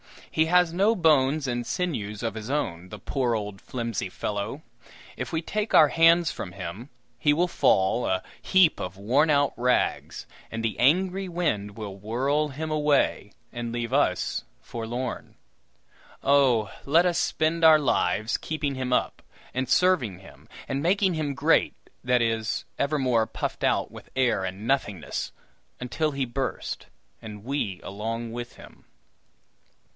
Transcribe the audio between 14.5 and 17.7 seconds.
forlorn. Oh, let us spend